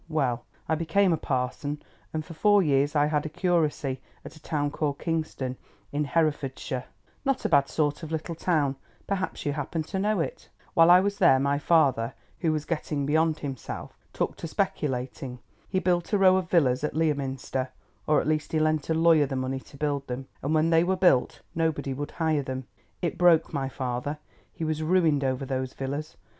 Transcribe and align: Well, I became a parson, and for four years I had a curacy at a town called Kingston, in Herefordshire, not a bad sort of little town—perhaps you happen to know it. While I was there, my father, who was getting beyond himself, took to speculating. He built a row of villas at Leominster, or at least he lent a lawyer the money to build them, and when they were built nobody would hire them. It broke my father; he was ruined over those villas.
Well, 0.09 0.47
I 0.67 0.73
became 0.73 1.13
a 1.13 1.17
parson, 1.17 1.79
and 2.11 2.25
for 2.25 2.33
four 2.33 2.63
years 2.63 2.95
I 2.95 3.05
had 3.05 3.23
a 3.23 3.29
curacy 3.29 4.01
at 4.25 4.35
a 4.35 4.41
town 4.41 4.71
called 4.71 4.97
Kingston, 4.97 5.57
in 5.91 6.05
Herefordshire, 6.05 6.85
not 7.23 7.45
a 7.45 7.49
bad 7.49 7.69
sort 7.69 8.01
of 8.01 8.11
little 8.11 8.33
town—perhaps 8.33 9.45
you 9.45 9.53
happen 9.53 9.83
to 9.83 9.99
know 9.99 10.19
it. 10.19 10.49
While 10.73 10.89
I 10.89 11.01
was 11.01 11.19
there, 11.19 11.39
my 11.39 11.59
father, 11.59 12.15
who 12.39 12.51
was 12.51 12.65
getting 12.65 13.05
beyond 13.05 13.37
himself, 13.41 13.95
took 14.11 14.35
to 14.37 14.47
speculating. 14.47 15.37
He 15.69 15.77
built 15.77 16.11
a 16.13 16.17
row 16.17 16.35
of 16.35 16.49
villas 16.49 16.83
at 16.83 16.95
Leominster, 16.95 17.69
or 18.07 18.19
at 18.19 18.27
least 18.27 18.53
he 18.53 18.57
lent 18.59 18.89
a 18.89 18.95
lawyer 18.95 19.27
the 19.27 19.35
money 19.35 19.59
to 19.59 19.77
build 19.77 20.07
them, 20.07 20.27
and 20.41 20.55
when 20.55 20.71
they 20.71 20.83
were 20.83 20.97
built 20.97 21.41
nobody 21.53 21.93
would 21.93 22.09
hire 22.13 22.41
them. 22.41 22.65
It 23.03 23.19
broke 23.19 23.53
my 23.53 23.69
father; 23.69 24.17
he 24.51 24.63
was 24.63 24.81
ruined 24.81 25.23
over 25.23 25.45
those 25.45 25.75
villas. 25.75 26.17